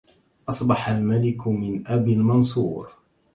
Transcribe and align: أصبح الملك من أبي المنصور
أصبح 0.49 0.89
الملك 0.89 1.47
من 1.47 1.87
أبي 1.87 2.13
المنصور 2.13 2.91